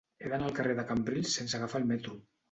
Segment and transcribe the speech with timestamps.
[0.21, 2.15] He d'anar al carrer de Cambrils sense agafar el metro.